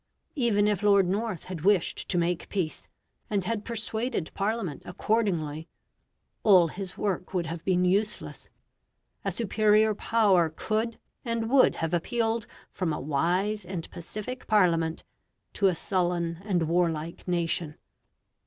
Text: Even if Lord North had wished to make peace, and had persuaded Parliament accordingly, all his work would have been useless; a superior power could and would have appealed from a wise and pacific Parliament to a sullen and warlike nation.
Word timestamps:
Even 0.33 0.67
if 0.67 0.81
Lord 0.81 1.07
North 1.07 1.43
had 1.43 1.61
wished 1.61 2.09
to 2.09 2.17
make 2.17 2.49
peace, 2.49 2.87
and 3.29 3.43
had 3.43 3.63
persuaded 3.63 4.31
Parliament 4.33 4.81
accordingly, 4.83 5.67
all 6.41 6.69
his 6.69 6.97
work 6.97 7.35
would 7.35 7.45
have 7.45 7.63
been 7.65 7.85
useless; 7.85 8.49
a 9.23 9.31
superior 9.31 9.93
power 9.93 10.49
could 10.49 10.97
and 11.23 11.51
would 11.51 11.75
have 11.75 11.93
appealed 11.93 12.47
from 12.71 12.91
a 12.91 12.99
wise 12.99 13.63
and 13.63 13.87
pacific 13.91 14.47
Parliament 14.47 15.03
to 15.53 15.67
a 15.67 15.75
sullen 15.75 16.39
and 16.45 16.63
warlike 16.63 17.27
nation. 17.27 17.77